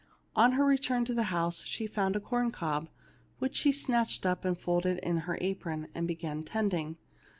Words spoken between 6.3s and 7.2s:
tending.